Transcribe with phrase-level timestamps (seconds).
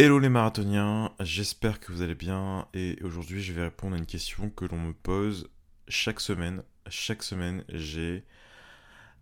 [0.00, 4.06] Hello les marathoniens, j'espère que vous allez bien et aujourd'hui je vais répondre à une
[4.06, 5.50] question que l'on me pose
[5.88, 6.62] chaque semaine.
[6.88, 8.22] Chaque semaine j'ai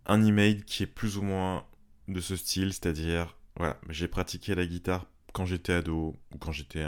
[0.05, 1.65] un email qui est plus ou moins
[2.09, 6.85] de ce style, c'est-à-dire voilà, j'ai pratiqué la guitare quand j'étais ado ou quand j'étais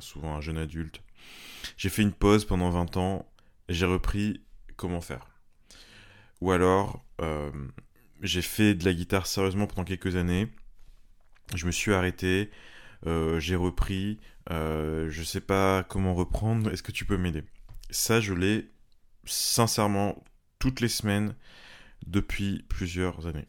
[0.00, 1.00] souvent un jeune adulte.
[1.78, 3.32] J'ai fait une pause pendant 20 ans,
[3.70, 4.42] j'ai repris
[4.76, 5.26] comment faire.
[6.42, 7.50] Ou alors euh,
[8.20, 10.52] j'ai fait de la guitare sérieusement pendant quelques années,
[11.54, 12.50] je me suis arrêté
[13.06, 14.18] euh, j'ai repris,
[14.50, 17.44] euh, je sais pas comment reprendre, est-ce que tu peux m'aider?
[17.90, 18.70] Ça, je l'ai
[19.24, 20.22] sincèrement
[20.58, 21.34] toutes les semaines
[22.06, 23.46] depuis plusieurs années.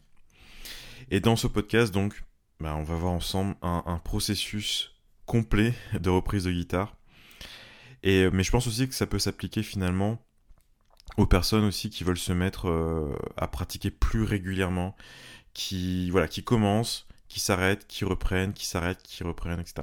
[1.10, 2.22] Et dans ce podcast, donc,
[2.60, 4.92] bah, on va voir ensemble un, processus
[5.26, 6.96] complet de reprise de guitare.
[8.02, 10.20] Et, mais je pense aussi que ça peut s'appliquer finalement
[11.16, 14.96] aux personnes aussi qui veulent se mettre euh, à pratiquer plus régulièrement,
[15.52, 19.82] qui voilà, qui commencent, qui s'arrêtent, qui reprennent, qui s'arrêtent, qui reprennent, etc.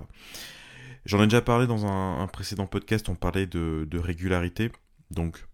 [1.06, 4.72] J'en ai déjà parlé dans un, précédent podcast, on parlait de, régularité,
[5.10, 5.46] donc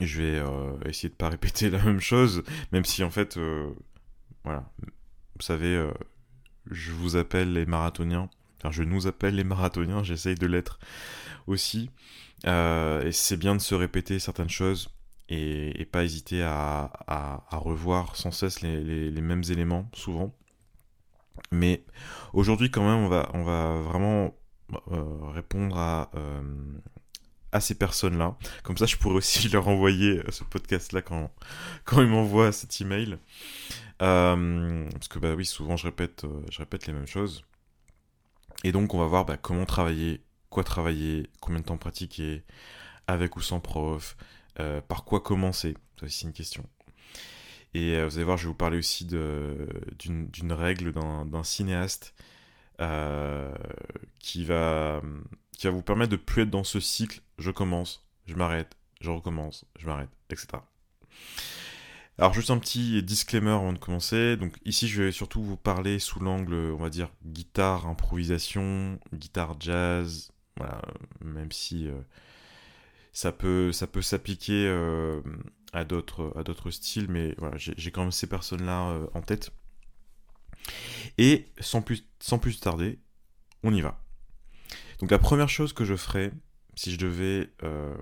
[0.00, 3.72] je vais euh, essayer de pas répéter la même chose, même si en fait, euh,
[4.42, 4.68] voilà,
[5.36, 5.92] vous savez, euh,
[6.68, 10.80] je vous appelle les marathoniens, enfin je nous appelle les marathoniens, j'essaye de l'être
[11.46, 11.88] aussi,
[12.44, 14.90] et c'est bien de se répéter certaines choses,
[15.28, 20.34] et, pas hésiter à, revoir sans cesse les mêmes éléments, souvent.
[21.52, 21.84] Mais
[22.32, 24.34] aujourd'hui, quand même, on va, on va vraiment
[24.92, 26.42] euh, répondre à, euh,
[27.52, 28.36] à ces personnes-là.
[28.62, 31.30] Comme ça, je pourrais aussi leur envoyer ce podcast-là quand,
[31.84, 33.18] quand ils m'envoient cet email.
[34.02, 37.44] Euh, parce que, bah oui, souvent, je répète, je répète les mêmes choses.
[38.62, 42.44] Et donc, on va voir bah, comment travailler, quoi travailler, combien de temps pratiquer,
[43.06, 44.16] avec ou sans prof,
[44.88, 45.76] par quoi commencer.
[45.98, 46.64] C'est aussi une question.
[47.74, 52.14] Et euh, vous allez voir, je vais vous parler aussi d'une règle d'un cinéaste
[52.80, 53.54] euh,
[54.18, 55.02] qui, va,
[55.56, 57.20] qui va vous permettre de plus être dans ce cycle.
[57.38, 60.58] Je commence, je m'arrête, je recommence, je m'arrête, etc.
[62.20, 64.36] Alors juste un petit disclaimer avant de commencer.
[64.36, 69.56] Donc ici je vais surtout vous parler sous l'angle, on va dire, guitare, improvisation, guitare
[69.58, 70.82] jazz, voilà,
[71.24, 71.98] même si euh,
[73.12, 74.66] ça peut ça peut s'appliquer
[75.72, 79.52] à d'autres styles, mais voilà, j'ai quand même ces personnes-là euh, en tête.
[81.18, 82.98] Et sans plus, sans plus tarder,
[83.62, 84.02] on y va.
[84.98, 86.32] Donc la première chose que je ferais,
[86.74, 87.96] si je devais euh,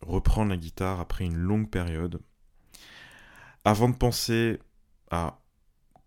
[0.00, 2.20] reprendre la guitare après une longue période,
[3.64, 4.58] avant de penser
[5.10, 5.40] à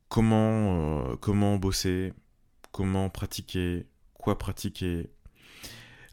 [0.10, 2.14] comment, euh, comment bosser,
[2.72, 5.10] comment pratiquer, quoi pratiquer,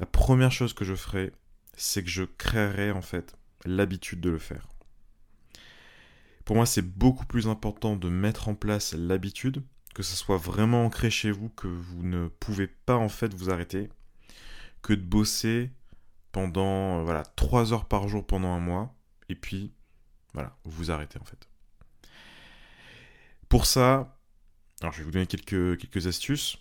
[0.01, 1.33] la première chose que je ferais,
[1.75, 4.69] c'est que je créerais en fait l'habitude de le faire.
[6.45, 9.63] Pour moi, c'est beaucoup plus important de mettre en place l'habitude,
[9.95, 13.51] que ce soit vraiment ancré chez vous, que vous ne pouvez pas en fait vous
[13.51, 13.89] arrêter,
[14.83, 15.71] que de bosser
[16.33, 18.95] pendant euh, voilà 3 heures par jour pendant un mois,
[19.29, 19.73] et puis
[20.33, 21.49] voilà, vous vous arrêtez en fait.
[23.49, 24.19] Pour ça,
[24.81, 26.59] alors je vais vous donner quelques, quelques astuces.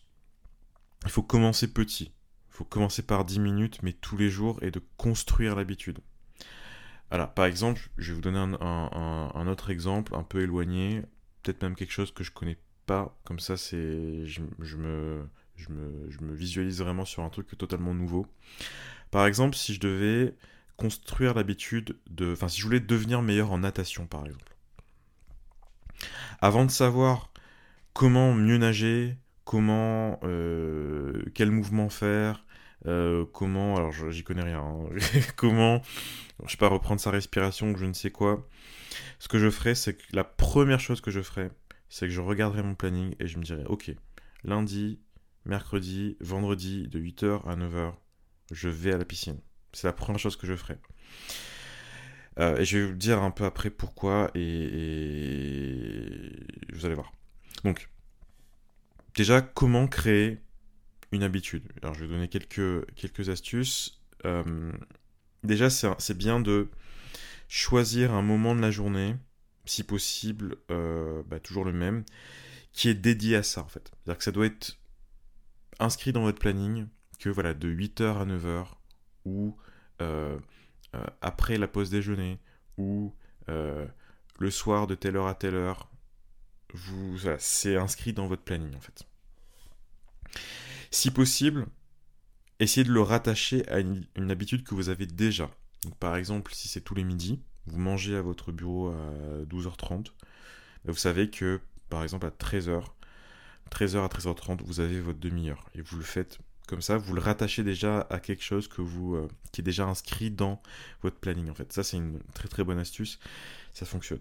[1.06, 2.12] Il faut commencer petit.
[2.50, 6.00] Il faut commencer par 10 minutes, mais tous les jours, et de construire l'habitude.
[7.12, 11.02] Alors, par exemple, je vais vous donner un, autre exemple un peu éloigné,
[11.42, 15.26] peut-être même quelque chose que je connais pas, comme ça c'est je, me,
[15.56, 18.28] je, me, visualise vraiment sur un truc totalement nouveau.
[19.12, 20.36] Par exemple, si je devais
[20.78, 22.32] construire l'habitude de...
[22.34, 24.56] Enfin, si je voulais devenir meilleur en natation, par exemple.
[26.42, 27.32] Avant de savoir
[27.94, 30.20] comment mieux nager, comment...
[30.24, 32.46] Euh, quel mouvement faire,
[32.86, 34.90] euh, comment, alors j'y connais rien, hein.
[35.36, 35.82] comment,
[36.46, 38.48] je sais pas, reprendre sa respiration ou je ne sais quoi.
[39.20, 41.52] Ce que je ferais, c'est que la première chose que je ferais,
[41.90, 43.92] c'est que je regarderai mon planning et je me dirais, ok,
[44.44, 45.00] lundi,
[45.46, 47.94] mercredi, vendredi, de 8h à 9h,
[48.52, 49.40] je vais à la piscine.
[49.74, 50.78] C'est la première chose que je ferai.
[52.40, 56.32] Euh, et je vais vous dire un peu après pourquoi et
[56.74, 57.12] vous allez voir.
[57.64, 57.90] Donc,
[59.16, 60.40] déjà, comment créer
[61.12, 61.64] une habitude.
[61.82, 64.02] Alors je vais donner quelques, quelques astuces.
[64.26, 64.72] Euh,
[65.44, 66.70] déjà, c'est bien de
[67.48, 69.16] choisir un moment de la journée,
[69.66, 72.04] si possible, euh, bah, toujours le même,
[72.72, 73.92] qui est dédié à ça en fait.
[74.04, 74.78] C'est-à-dire que ça doit être
[75.80, 76.88] inscrit dans votre planning,
[77.20, 78.68] que voilà, de 8h à 9h,
[79.26, 79.58] ou
[80.02, 80.38] euh,
[81.22, 82.40] après la pause déjeuner,
[82.78, 83.14] ou
[83.48, 85.90] le soir de telle heure à telle heure,
[86.74, 89.08] vous, c'est inscrit dans votre planning en fait.
[90.92, 91.68] Si possible,
[92.60, 95.50] essayez de le rattacher à une, habitude que vous avez déjà.
[96.00, 100.08] par exemple, si c'est tous les midis, vous mangez à votre bureau à 12h30,
[100.86, 102.84] bah, vous savez que, par exemple, à 13h,
[103.72, 105.70] 13h à 13h30, vous avez votre demi-heure.
[105.76, 106.40] Et vous le faites
[106.70, 109.88] comme ça, vous le rattachez déjà à quelque chose que vous, euh, qui est déjà
[109.88, 110.62] inscrit dans
[111.02, 111.74] votre planning en fait.
[111.74, 113.20] Ça c'est une très très bonne astuce,
[113.74, 114.20] ça fonctionne.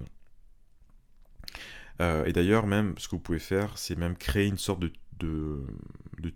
[2.00, 4.90] Euh, et d'ailleurs même ce que vous pouvez faire, c'est même créer une sorte de,
[5.18, 5.62] de,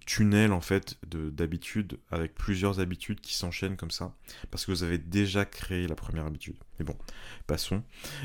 [0.06, 4.14] tunnel en fait d'habitudes avec plusieurs habitudes qui s'enchaînent comme ça
[4.50, 6.56] parce que vous avez déjà créé la première habitude.
[6.78, 6.96] Mais bon,
[7.46, 7.82] passons,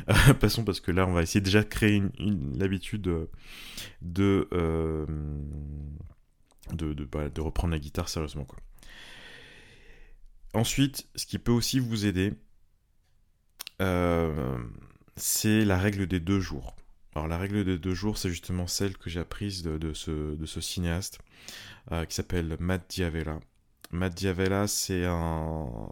[0.39, 5.05] passons parce que là on va essayer déjà de créer une, l'habitude de, euh,
[6.73, 8.45] de, bah, de, reprendre la guitare sérieusement.
[8.45, 8.59] Quoi.
[10.53, 12.33] Ensuite, ce qui peut aussi vous aider,
[13.81, 14.57] euh,
[15.15, 16.75] c'est la règle des deux jours.
[17.17, 20.45] Alors la règle des deux jours, c'est justement celle que j'ai apprise de, ce, de
[20.45, 21.17] cinéaste
[21.91, 23.39] euh, qui s'appelle Matt Diavella.
[23.89, 25.89] Matt Diavella, c'est un,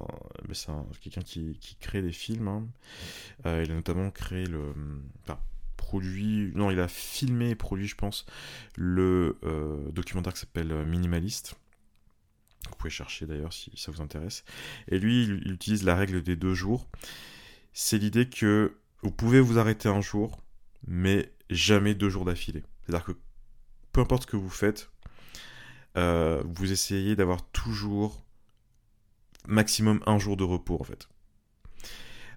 [1.01, 2.47] quelqu'un qui, crée des films.
[2.47, 2.67] Hein.
[3.47, 4.71] Euh, il a notamment créé le,
[5.77, 8.27] produit, non, il a filmé et produit, je pense,
[8.75, 11.55] le euh, documentaire qui s'appelle Minimaliste.
[12.69, 14.43] Vous pouvez chercher d'ailleurs si ça vous intéresse.
[14.89, 16.87] Et lui, il, utilise la règle des deux jours.
[17.73, 20.44] C'est l'idée que vous pouvez vous arrêter un jour,
[20.87, 22.63] mais jamais deux jours d'affilée.
[22.83, 23.13] C'est-à-dire que
[23.91, 24.89] peu importe ce que vous faites,
[25.97, 28.23] euh, vous essayez d'avoir toujours
[29.47, 31.07] maximum un jour de repos en fait.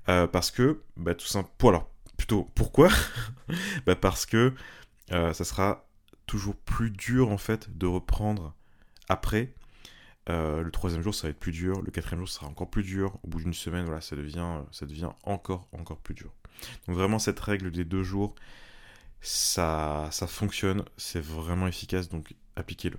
[0.07, 2.91] parce que, bah, tout simplement, alors plutôt pourquoi
[3.87, 4.53] bah Parce que
[5.13, 5.89] euh, ça sera
[6.27, 8.55] toujours plus dur en fait de reprendre
[9.09, 9.55] après.
[10.29, 11.81] Euh, le troisième jour, ça va être plus dur.
[11.83, 13.19] Le quatrième jour, ça sera encore plus dur.
[13.23, 16.33] Au bout d'une semaine, voilà, ça devient, encore, encore plus dur.
[16.87, 18.35] Donc vraiment, cette règle des deux jours,
[19.21, 20.85] ça, ça fonctionne.
[20.97, 22.09] C'est vraiment efficace.
[22.09, 22.99] Donc appliquez-le.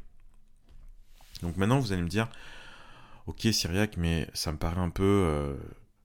[1.43, 2.29] Donc maintenant, vous allez me dire,
[3.27, 5.55] ok, Syriac, mais ça me paraît un peu, euh,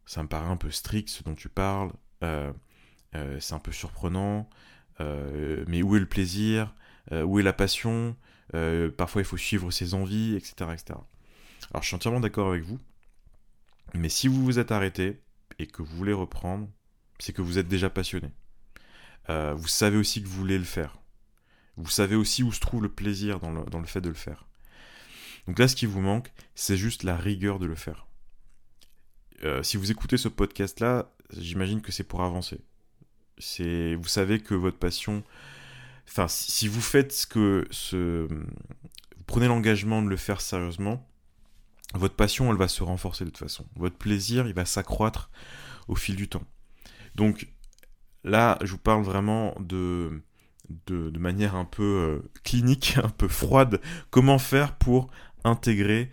[0.04, 1.92] ça un peu strict ce dont tu parles.
[2.22, 2.52] Euh,
[3.38, 4.48] c'est un peu surprenant,
[4.98, 6.74] mais où est le plaisir?
[7.12, 8.16] Où est la passion?
[8.96, 10.66] Parfois il faut suivre ses envies, etc.
[11.70, 12.78] Alors je suis entièrement d'accord avec vous,
[13.94, 15.20] mais si vous vous êtes arrêté
[15.58, 16.68] et que vous voulez reprendre,
[17.18, 18.30] c'est que vous êtes déjà passionné.
[19.28, 20.98] vous savez aussi que vous voulez le faire.
[21.76, 24.14] Vous savez aussi où se trouve le plaisir dans le, dans le fait de le
[24.14, 24.46] faire.
[25.46, 28.06] Donc là, ce qui vous manque, c'est juste la rigueur de le faire.
[29.62, 32.60] si vous écoutez ce podcast-là, j'imagine que c'est pour avancer.
[33.38, 35.24] C'est, vous savez que votre passion,
[36.08, 41.06] enfin, si vous faites ce que, ce, vous prenez l'engagement de le faire sérieusement,
[41.94, 43.66] votre passion, elle va se renforcer de toute façon.
[43.76, 45.30] Votre plaisir, il va s'accroître
[45.88, 46.44] au fil du temps.
[47.14, 47.48] Donc
[48.24, 50.22] là, je vous parle vraiment de,
[51.18, 53.80] manière un peu euh, clinique, un peu froide,
[54.10, 55.10] comment faire pour
[55.44, 56.10] intégrer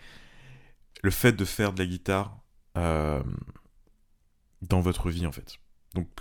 [1.03, 2.37] le fait de faire de la guitare
[2.77, 3.23] euh,
[4.61, 5.57] dans votre vie en fait?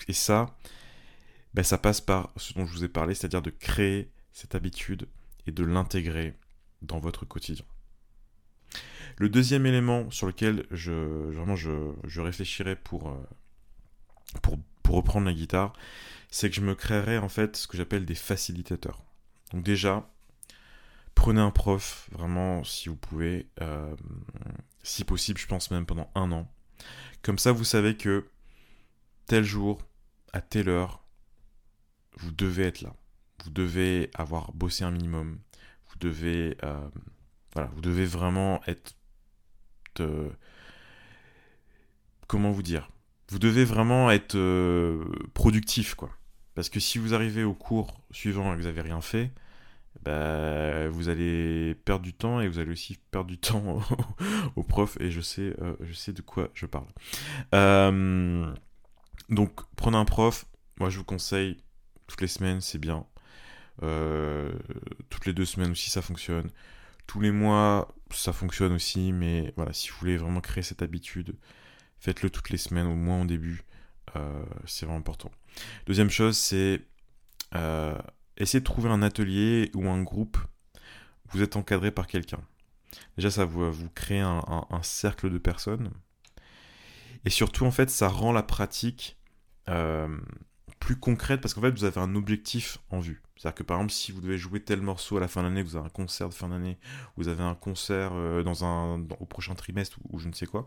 [0.08, 0.56] Et ça,
[1.54, 5.06] ben, ça passe par ce dont je vous ai parlé, c'est-à-dire de créer cette habitude
[5.46, 6.34] et de l'intégrer
[6.82, 7.64] dans votre quotidien.
[9.20, 11.54] Le deuxième élément sur lequel je, vraiment
[12.22, 13.20] réfléchirais pour, euh,
[14.40, 14.56] pour,
[14.96, 15.74] reprendre la guitare,
[16.30, 19.04] c'est que je me créerais en fait ce que j'appelle des facilitateurs.
[19.52, 20.10] Donc déjà,
[21.14, 23.94] prenez un prof, vraiment si vous pouvez, euh,
[24.82, 26.50] si possible, je pense même pendant un an.
[27.20, 28.26] Comme ça, vous savez que
[29.26, 29.82] tel jour,
[30.32, 31.04] à telle heure,
[32.16, 32.96] vous devez être là.
[33.44, 35.38] Vous devez avoir bossé un minimum.
[35.90, 36.88] Vous devez, euh,
[37.52, 38.94] voilà, vous devez vraiment être
[39.96, 40.30] de...
[42.26, 42.90] comment vous dire
[43.28, 45.04] Vous devez vraiment être euh,
[45.34, 46.10] productif, quoi.
[46.54, 49.30] Parce que si vous arrivez au cours suivant et que vous n'avez rien fait,
[50.02, 53.80] bah, vous allez perdre du temps et vous allez aussi perdre du temps
[54.56, 56.86] au, prof et je sais, euh, je sais de quoi je parle.
[59.28, 60.44] donc prenez un prof,
[60.78, 61.58] moi je vous conseille
[62.10, 63.06] toutes les semaines, c'est bien.
[63.82, 64.50] Euh,
[65.08, 66.50] toutes les deux semaines aussi, ça fonctionne.
[67.10, 71.34] Tous les mois, ça fonctionne aussi, mais voilà, si vous voulez vraiment créer cette habitude,
[71.98, 73.64] faites-le toutes les semaines, au moins au début.
[74.14, 75.32] Euh, c'est vraiment important.
[75.86, 76.82] Deuxième chose, c'est
[77.56, 77.98] euh,
[78.36, 80.38] essayer de trouver un atelier ou un groupe
[81.32, 82.42] vous êtes encadré par quelqu'un.
[83.16, 85.90] Déjà, ça vous, vous crée un, un, cercle de personnes.
[87.24, 89.18] Et surtout, en fait, ça rend la pratique
[90.80, 93.22] plus concrète parce qu'en fait vous avez un objectif en vue.
[93.36, 95.76] C'est-à-dire que par exemple si vous devez jouer tel morceau à la fin d'année, vous
[95.76, 96.78] avez un concert de fin d'année,
[97.16, 100.64] vous avez un concert euh, dans un, au prochain trimestre ou, je ne sais quoi,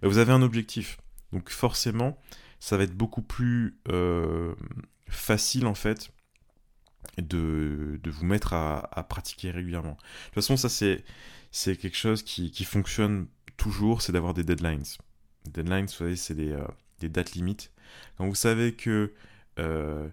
[0.00, 0.98] bah, vous avez un objectif.
[1.32, 2.20] Donc forcément
[2.60, 4.54] ça va être beaucoup plus euh,
[5.08, 6.10] facile en fait
[7.16, 9.92] de, de vous mettre à, à, pratiquer régulièrement.
[9.92, 11.04] De toute façon ça c'est,
[11.50, 13.26] c'est quelque chose qui, qui fonctionne
[13.58, 14.84] toujours, c'est d'avoir des deadlines.
[15.46, 16.66] deadlines, vous savez, c'est des, euh,
[17.00, 17.72] des dates limites.
[18.16, 19.12] Quand vous savez que
[19.58, 20.08] euh,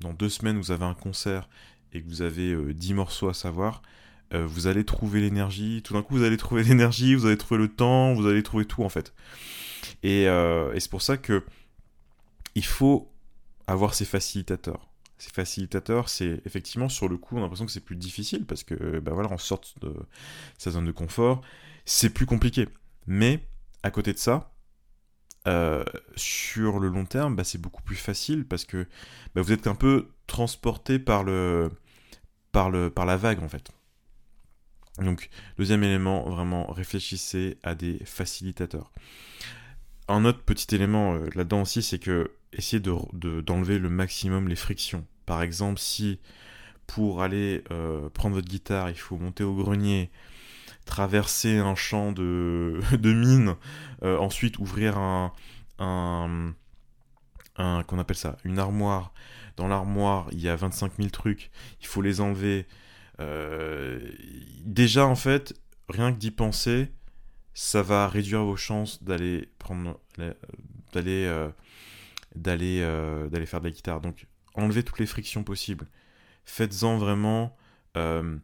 [0.00, 1.48] dans deux semaines vous avez un concert
[1.92, 3.82] et que vous avez 10 morceaux à savoir,
[4.32, 7.68] vous allez trouver l'énergie, tout d'un coup vous allez trouver l'énergie, vous allez trouver le
[7.68, 9.14] temps, vous allez trouver tout en fait.
[10.02, 11.44] Et, et c'est pour ça que
[12.54, 13.12] il faut
[13.66, 14.88] avoir ces facilitateurs.
[15.18, 18.64] Ces facilitateurs, c'est effectivement sur le coup, on a l'impression que c'est plus difficile parce
[18.64, 19.94] que, ben voilà, on sort de
[20.58, 21.40] sa zone de confort,
[21.86, 22.68] c'est plus compliqué.
[23.06, 23.40] Mais
[23.82, 24.52] à côté de ça,
[25.46, 25.84] euh,
[26.56, 28.86] sur le long terme, bah, c'est beaucoup plus facile parce que
[29.34, 31.70] bah, vous êtes un peu transporté par le,
[32.50, 33.70] par le, par la vague en fait.
[34.98, 38.90] Donc, deuxième élément, vraiment réfléchissez à des facilitateurs.
[40.08, 44.56] Un autre petit élément euh, là-dedans aussi, c'est que essayez d'enlever de, le maximum les
[44.56, 45.04] frictions.
[45.26, 46.18] Par exemple, si
[46.86, 50.10] pour aller euh, prendre votre guitare, il faut monter au grenier,
[50.86, 53.56] traverser un champ de, de mine,
[54.02, 55.34] euh, ensuite ouvrir un,
[55.78, 56.54] un,
[57.56, 59.12] qu'on appelle ça, une armoire.
[59.56, 62.66] Dans l'armoire, il y a 25 000 trucs, il faut les enlever.
[64.64, 65.54] déjà, en fait,
[65.88, 66.92] rien que d'y penser,
[67.56, 69.98] ça va réduire vos chances d'aller prendre
[70.92, 71.48] d'aller euh,
[72.34, 74.02] d'aller euh, d'aller faire de la guitare.
[74.02, 75.86] Donc enlevez toutes les frictions possibles.
[76.44, 77.56] Faites-en vraiment
[77.96, 78.36] euh,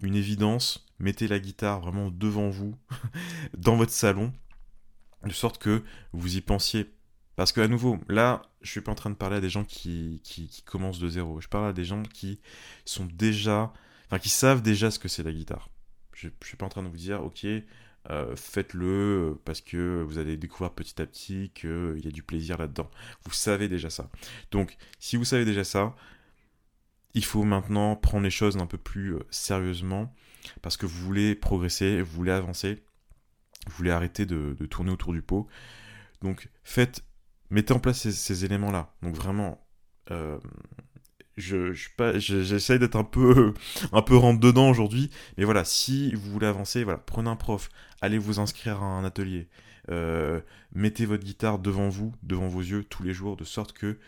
[0.00, 0.84] une évidence.
[0.98, 2.74] Mettez la guitare vraiment devant vous
[3.56, 4.32] dans votre salon
[5.24, 5.82] de sorte que
[6.12, 6.92] vous y pensiez
[7.36, 9.64] parce que à nouveau là je suis pas en train de parler à des gens
[9.64, 12.40] qui, qui, commencent de zéro je parle à des gens qui
[12.84, 13.72] sont déjà
[14.06, 15.68] enfin qui savent déjà ce que c'est la guitare
[16.12, 17.46] je, je suis pas en train de vous dire ok
[18.10, 22.22] euh, faites-le euh, parce que vous allez découvrir petit à petit qu'il y a du
[22.22, 22.88] plaisir là-dedans.
[23.24, 24.10] Vous savez déjà ça.
[24.52, 25.96] Donc, si vous savez déjà ça,
[27.14, 30.14] il faut maintenant prendre les choses un peu plus euh, sérieusement
[30.62, 32.84] parce que vous voulez progresser, vous voulez avancer,
[33.66, 35.46] vous voulez arrêter de, tourner autour du pot.
[36.22, 37.04] Donc, faites,
[37.50, 38.94] mettez en place ces, éléments-là.
[39.02, 39.66] Donc, vraiment,
[41.36, 41.72] je,
[42.18, 43.54] j'essaye d'être un peu,
[43.92, 45.10] un peu rentre dedans aujourd'hui.
[45.36, 47.68] Mais voilà, si vous voulez avancer, voilà, prenez un prof,
[48.00, 49.48] allez vous inscrire à un atelier,
[49.90, 50.40] euh,
[50.72, 53.98] mettez votre guitare devant vous, devant vos yeux tous les jours, de sorte que,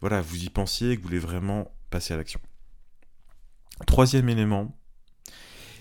[0.00, 2.40] voilà, vous y pensiez et que vous voulez vraiment passer à l'action.
[3.86, 4.76] Troisième élément,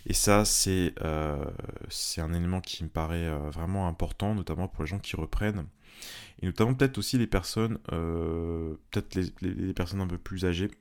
[0.05, 1.43] et ça, c'est, euh,
[1.89, 5.67] c'est un élément qui me paraît euh, vraiment important, notamment pour les gens qui reprennent
[6.41, 10.71] et notamment peut-être aussi les personnes, euh, peut-être les, personnes un peu plus âgées,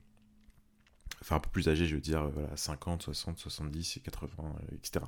[1.21, 5.05] enfin un peu plus âgées, je veux dire, voilà, 50, 60, 70 et 80, etc.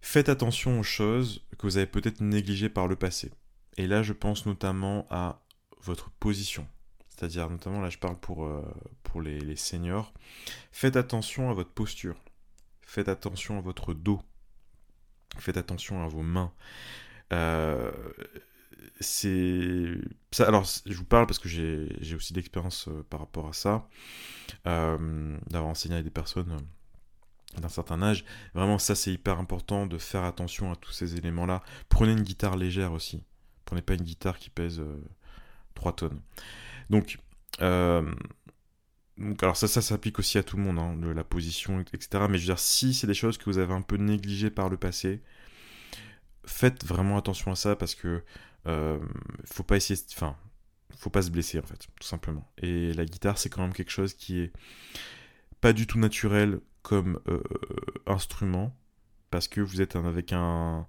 [0.00, 3.32] Faites attention aux choses que vous avez peut-être négligées par le passé.
[3.76, 5.42] Et là, je pense notamment à
[5.82, 6.66] votre position.
[7.20, 8.62] C'est-à-dire, notamment, là, je parle pour, euh,
[9.02, 10.14] pour les, seniors.
[10.72, 12.16] Faites attention à votre posture.
[12.80, 14.22] Faites attention à votre dos.
[15.36, 16.50] Faites attention à vos mains.
[17.34, 17.92] Euh,
[19.00, 20.00] c'est
[20.38, 23.86] alors je vous parle parce que j'ai aussi d'expérience euh, par rapport à ça
[24.64, 26.56] d'avoir enseigné à des personnes
[27.56, 28.24] d'un certain âge
[28.54, 32.22] vraiment ça c'est hyper important de faire attention à tous ces éléments là prenez une
[32.22, 33.22] guitare légère aussi
[33.64, 34.82] prenez pas une guitare qui pèse
[35.74, 36.20] 3 tonnes
[36.90, 37.18] donc
[39.20, 42.24] donc, alors ça, ça s'applique aussi à tout le monde, hein, la position, etc.
[42.28, 44.70] Mais je veux dire, si c'est des choses que vous avez un peu négligées par
[44.70, 45.22] le passé,
[46.46, 48.24] faites vraiment attention à ça parce que
[48.66, 48.98] euh,
[49.44, 50.36] faut pas essayer, enfin,
[50.96, 52.50] faut pas se blesser en fait, tout simplement.
[52.58, 54.52] Et la guitare, c'est quand même quelque chose qui est
[55.60, 57.42] pas du tout naturel comme euh,
[58.06, 58.74] instrument
[59.30, 60.86] parce que vous êtes avec un,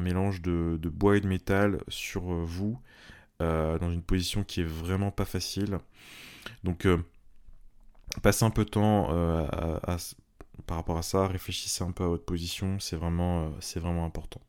[0.00, 2.80] mélange de, bois et de métal sur vous
[3.42, 5.78] euh, dans une position qui est vraiment pas facile.
[6.64, 6.86] Donc
[8.22, 9.08] passez un peu de temps
[10.66, 14.40] par rapport à ça, réfléchissez un peu à votre position, c'est vraiment, vraiment important.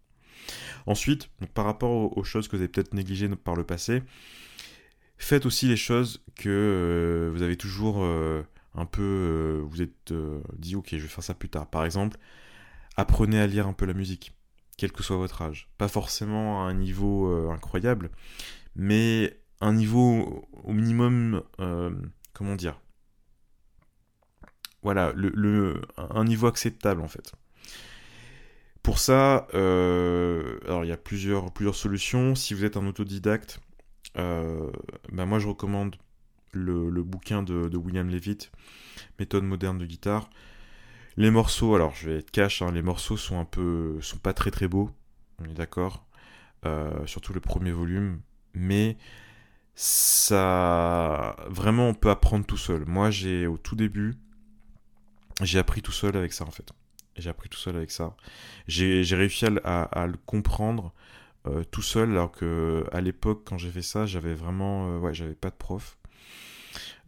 [0.86, 4.04] Ensuite, par rapport aux, choses que vous avez peut-être négligées par le passé,
[5.18, 8.44] faites aussi les choses que euh, vous avez toujours euh,
[8.76, 10.14] un peu, euh, vous êtes
[10.58, 11.70] dit ok je vais faire ça plus tard.
[11.70, 12.18] Par exemple,
[12.98, 14.34] apprenez à lire un peu la musique,
[14.78, 15.70] quel que soit votre âge.
[15.78, 18.12] Pas forcément à un niveau incroyable,
[18.76, 21.44] mais un niveau au minimum,
[22.34, 22.80] comment dire
[24.82, 25.14] Voilà,
[25.98, 27.34] un niveau acceptable en fait.
[28.84, 32.36] Pour ça, euh, alors il y a plusieurs, plusieurs solutions.
[32.36, 33.62] Si vous êtes un autodidacte,
[34.18, 34.70] euh,
[35.12, 35.96] bah, moi je recommande
[36.52, 38.52] le, bouquin de, William Levitt,
[39.20, 40.30] Méthode moderne de guitare.
[41.16, 44.34] Les morceaux, alors je vais être cash, hein, les morceaux sont un peu, sont pas
[44.34, 44.90] très très beaux,
[45.40, 46.06] on est d'accord.
[46.66, 48.20] Euh, surtout le premier volume,
[48.54, 48.98] mais
[49.76, 52.86] ça, vraiment, on peut apprendre tout seul.
[52.86, 54.16] Moi, j'ai au tout début,
[55.42, 56.72] j'ai appris tout seul avec ça en fait
[57.18, 58.16] j'ai appris tout seul avec ça.
[58.68, 60.94] J'ai réussi à, le comprendre
[61.72, 65.50] tout seul, alors que à l'époque, quand j'ai fait ça, j'avais vraiment, ouais, j'avais pas
[65.50, 65.98] de prof.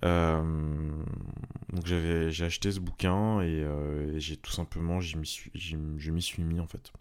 [0.01, 3.65] donc j'avais, j'ai acheté ce bouquin et,
[4.17, 6.91] j'ai tout simplement, suis, je m'y suis mis en fait.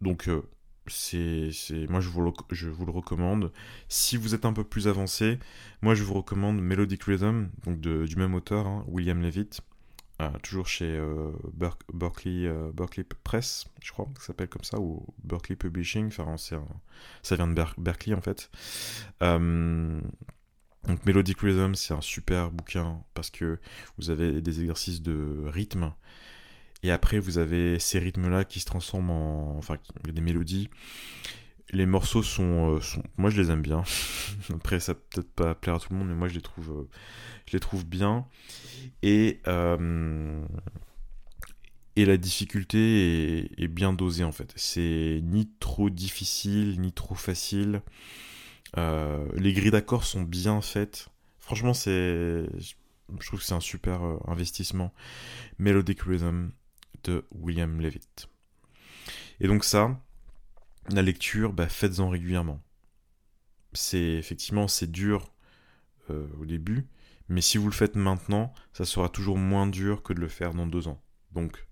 [0.00, 0.28] donc
[0.86, 1.50] c'est,
[1.88, 3.52] moi je vous, le, je vous le recommande.
[3.88, 5.38] Si vous êtes un peu plus avancé,
[5.82, 9.60] moi je vous recommande Melodic Rhythm, donc du même auteur, hein, William Levitt,
[10.22, 11.32] euh, toujours chez euh,
[11.92, 17.48] Berkeley, euh, Berkeley Press, je crois ça s'appelle comme ça, ou Berkeley Publishing, ça vient
[17.48, 18.48] de Berkeley en fait.
[19.20, 23.58] donc Melodic Rhythm, c'est un super bouquin parce que
[23.98, 25.92] vous avez des exercices de rythme
[26.84, 29.56] et après, vous avez ces rythmes-là qui se transforment en.
[29.56, 30.68] Enfin, des mélodies.
[31.70, 33.84] Les morceaux sont, euh, sont, Moi, je les aime bien.
[34.54, 36.88] après, ça peut-être pas plaire à tout le monde, mais moi, je les trouve, euh,
[37.46, 38.26] je les trouve bien.
[39.02, 39.40] Et.
[39.48, 40.44] Euh,
[41.96, 42.78] et la difficulté
[43.38, 44.52] est, est, bien dosée, en fait.
[44.56, 47.80] C'est ni trop difficile, ni trop facile.
[48.76, 51.08] les grilles d'accords sont bien faites.
[51.38, 52.44] Franchement, c'est.
[53.20, 54.92] Je trouve que c'est un super investissement.
[55.58, 56.50] Melodic Rhythm,
[57.04, 58.28] de William Levitt.
[59.40, 60.00] Et donc ça,
[60.90, 62.60] la lecture, bah, faites-en régulièrement.
[63.72, 65.32] C'est effectivement c'est dur
[66.10, 66.86] euh, au début,
[67.28, 70.54] mais si vous le faites maintenant, ça sera toujours moins dur que de le faire
[70.54, 71.02] dans deux ans.
[71.32, 71.66] Donc,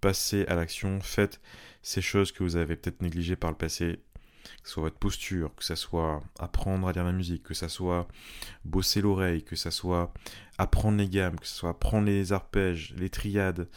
[0.00, 1.40] passez à l'action, faites
[1.82, 4.00] ces choses que vous avez peut-être négligées par le passé,
[4.62, 7.68] que ce soit votre posture, que ce soit apprendre à lire la musique, que ce
[7.68, 8.06] soit
[8.64, 10.12] bosser l'oreille, que ce soit
[10.58, 13.68] apprendre les gammes, que ce soit apprendre les arpèges, les triades,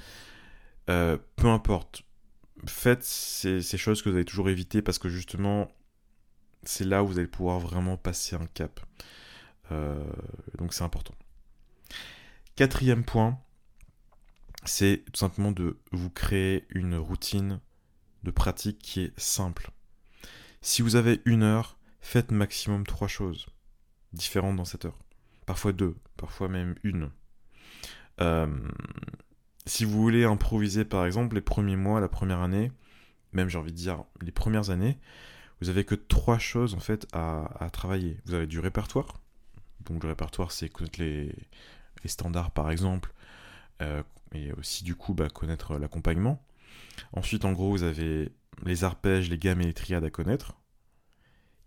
[0.90, 2.04] euh, peu importe.
[2.66, 5.72] Faites ces, choses que vous avez toujours évitées parce que justement,
[6.64, 8.80] c'est là où vous allez pouvoir vraiment passer un cap.
[9.72, 10.04] Euh,
[10.58, 11.16] donc c'est important.
[12.56, 13.40] Quatrième point,
[14.66, 17.62] c'est tout simplement de vous créer une routine
[18.24, 19.72] de pratique qui est simple.
[20.62, 23.46] Si vous avez une heure, faites maximum trois choses
[24.12, 25.00] différentes dans cette heure.
[25.46, 27.12] Parfois deux, parfois même une.
[28.20, 28.48] Euh,
[29.66, 32.72] si vous voulez improviser par exemple les premiers mois, la première année,
[33.34, 34.98] même j'ai envie de dire les premières années,
[35.62, 38.18] vous avez que trois choses en fait à, travailler.
[38.26, 39.20] Vous avez du répertoire.
[39.82, 41.34] Donc le répertoire c'est connaître les,
[42.06, 43.14] standards par exemple,
[43.82, 46.44] euh, et aussi du coup bah, connaître l'accompagnement.
[47.14, 48.32] Ensuite en gros vous avez
[48.66, 50.54] les arpèges, les gammes et les triades à connaître.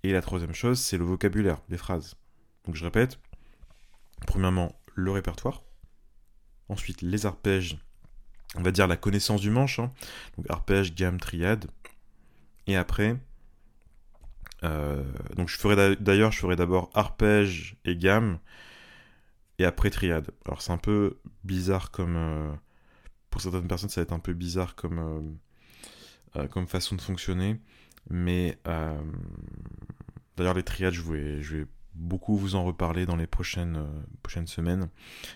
[0.02, 2.16] Et la troisième chose c'est le vocabulaire, les phrases.
[2.64, 3.18] Donc je répète,
[4.26, 5.62] premièrement le répertoire,
[6.72, 7.78] ensuite les arpèges
[8.56, 9.92] on va dire la connaissance du manche, hein.
[10.36, 11.66] donc arpège, gamme, triade,
[12.66, 13.16] et après,
[14.64, 15.02] euh,
[15.36, 18.38] donc je ferai d'ailleurs, je ferai d'abord arpège et gamme,
[19.58, 20.30] et après triade.
[20.46, 22.52] Alors c'est un peu bizarre comme, euh,
[23.30, 25.38] pour certaines personnes ça va être un peu bizarre comme,
[26.36, 27.60] euh, comme façon de fonctionner,
[28.10, 28.58] mais
[30.36, 34.02] d'ailleurs les triades je vais, je vais beaucoup vous en reparler dans les prochaines, euh,
[34.22, 34.88] prochaines semaines.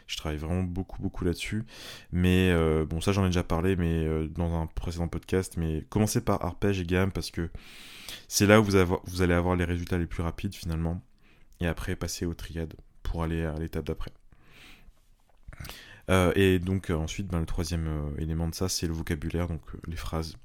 [0.07, 1.65] Je travaille vraiment beaucoup, beaucoup là-dessus.
[2.13, 5.57] Mais euh, bon, ça j'en ai déjà parlé euh, dans un précédent podcast.
[5.57, 7.51] Mais commencez par arpège et gamme parce que
[8.29, 11.03] c'est là où vous, vous, allez avoir les résultats les plus rapides finalement.
[11.61, 14.13] Et après, passer aux triades pour aller à l'étape d'après.
[16.35, 20.37] et donc ensuite, ben, le troisième élément de ça, c'est le vocabulaire, donc les phrases.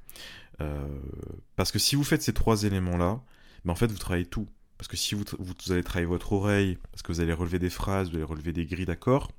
[1.56, 3.21] parce que si vous faites ces trois éléments-là,
[3.65, 4.47] ben, en fait, vous travaillez tout.
[4.82, 5.24] Parce que si vous,
[5.70, 8.65] allez travailler votre oreille, parce que vous allez relever des phrases, vous allez relever des
[8.65, 9.32] grilles d'accords,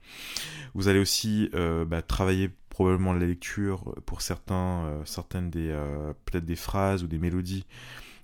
[0.72, 6.12] vous allez aussi euh, bah, travailler probablement la lecture pour certains, euh, certaines des euh,
[6.26, 7.66] peut-être des phrases ou des mélodies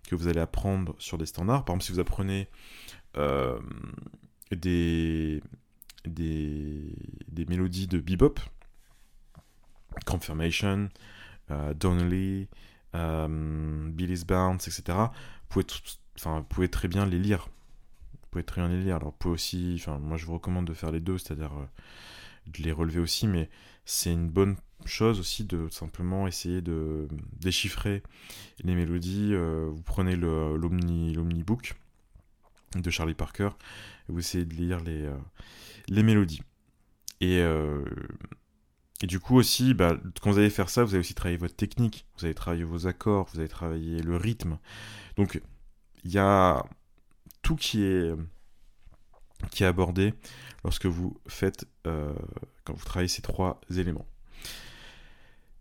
[0.09, 1.65] que vous allez apprendre sur des standards.
[1.65, 2.49] Par exemple, si vous apprenez
[4.53, 5.43] des,
[6.05, 6.95] des,
[7.27, 8.39] des mélodies de bebop,
[10.07, 10.89] Confirmation,
[11.75, 12.47] Donnelly,
[12.95, 14.97] Billy's Bounce, etc.
[14.97, 15.81] Vous pouvez tout,
[16.19, 17.49] enfin, vous pouvez très bien les lire.
[18.13, 18.97] Vous pouvez très bien les lire.
[18.97, 21.67] Alors, vous pouvez aussi, enfin, moi je vous recommande de faire les deux, c'est-à-dire euh,
[22.47, 23.49] de les relever aussi, mais
[23.85, 27.09] c'est une bonne chose aussi de simplement essayer de
[27.41, 28.03] déchiffrer
[28.63, 29.31] les mélodies.
[29.33, 31.75] Euh, vous prenez l'omnibook
[32.77, 33.51] de Charlie Parker
[34.09, 35.17] et vous essayez de lire les, euh,
[35.89, 36.43] les mélodies.
[37.21, 37.43] Et,
[39.03, 41.57] et du coup aussi, bah, quand vous allez faire ça, vous allez aussi travailler votre
[41.57, 44.59] technique, vous allez travailler vos accords, vous allez travailler le rythme.
[45.17, 45.43] Donc
[46.09, 46.65] il y a
[47.43, 48.15] tout qui est,
[49.61, 50.15] abordé
[50.65, 52.15] lorsque vous faites, euh,
[52.65, 54.07] quand vous travaillez ces trois éléments.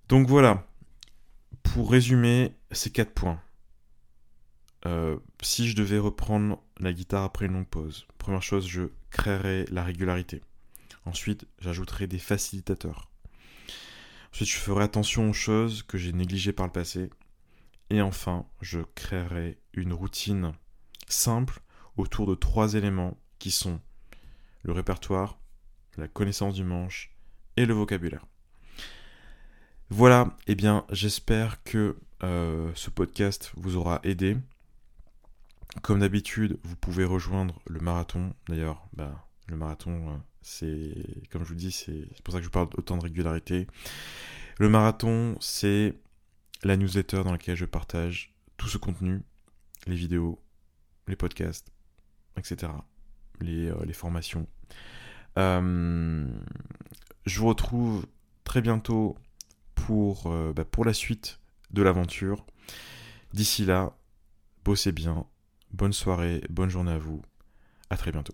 [0.07, 0.65] Donc voilà,
[1.63, 3.41] pour résumer ces quatre points.
[4.85, 9.65] Euh, si je devais reprendre la guitare après une longue pause, première chose, je créerai
[9.69, 10.41] la régularité.
[11.03, 13.09] Ensuite, j'ajouterai des facilitateurs.
[14.31, 17.09] Ensuite, je ferai attention aux choses que j'ai négligées par le passé.
[17.89, 20.53] Et enfin, je créerai une routine
[21.07, 21.61] simple
[21.95, 23.79] autour de trois éléments qui sont
[24.63, 25.39] le répertoire,
[25.97, 27.15] la connaissance du manche
[27.55, 28.25] et le vocabulaire.
[29.89, 34.37] Voilà, eh bien j'espère que euh, ce podcast vous aura aidé.
[35.81, 38.33] Comme d'habitude, vous pouvez rejoindre le marathon.
[38.49, 42.49] D'ailleurs, bah, le marathon, euh, c'est, comme je vous dis, c'est pour ça que je
[42.49, 43.67] parle autant de régularité.
[44.59, 45.93] Le marathon, c'est
[46.63, 49.21] la newsletter dans laquelle je partage tout ce contenu,
[49.85, 50.41] les vidéos,
[51.07, 51.71] les podcasts,
[52.37, 52.71] etc.
[53.39, 54.47] Les, euh, les formations.
[55.35, 56.29] je
[57.39, 58.07] vous retrouve
[58.43, 59.17] très bientôt
[59.75, 61.39] pour, euh, bah, pour la suite
[61.71, 62.45] de l'aventure.
[63.33, 63.95] D'ici là,
[64.65, 65.25] bossez bien,
[65.71, 67.21] bonne soirée, bonne journée à vous,
[67.89, 68.33] à très bientôt.